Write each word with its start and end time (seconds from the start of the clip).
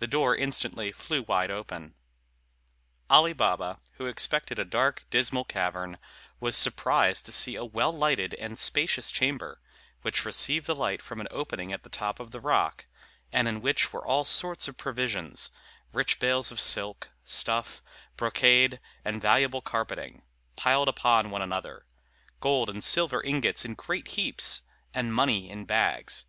The 0.00 0.08
door 0.08 0.34
instantly 0.34 0.90
flew 0.90 1.22
wide 1.22 1.52
open. 1.52 1.94
Ali 3.08 3.32
Baba, 3.32 3.78
who 3.92 4.06
expected 4.06 4.58
a 4.58 4.64
dark, 4.64 5.06
dismal 5.08 5.44
cavern, 5.44 5.98
was 6.40 6.56
surprised 6.56 7.26
to 7.26 7.30
see 7.32 7.54
a 7.54 7.64
well 7.64 7.92
lighted 7.96 8.34
and 8.34 8.58
spacious 8.58 9.12
chamber, 9.12 9.60
which 10.00 10.24
received 10.24 10.66
the 10.66 10.74
light 10.74 11.00
from 11.00 11.20
an 11.20 11.28
opening 11.30 11.72
at 11.72 11.84
the 11.84 11.88
top 11.88 12.18
of 12.18 12.32
the 12.32 12.40
rock, 12.40 12.86
and 13.32 13.46
in 13.46 13.60
which 13.62 13.92
were 13.92 14.04
all 14.04 14.24
sorts 14.24 14.66
of 14.66 14.76
provisions, 14.76 15.50
rich 15.92 16.18
bales 16.18 16.50
of 16.50 16.58
silk, 16.58 17.12
stuff, 17.24 17.84
brocade, 18.16 18.80
and 19.04 19.22
valuable 19.22 19.60
carpeting, 19.62 20.22
piled 20.56 20.88
upon 20.88 21.30
one 21.30 21.40
another, 21.40 21.86
gold 22.40 22.68
and 22.68 22.82
silver 22.82 23.22
ingots 23.22 23.64
in 23.64 23.74
great 23.74 24.08
heaps, 24.08 24.62
and 24.92 25.14
money 25.14 25.48
in 25.48 25.64
bags. 25.64 26.24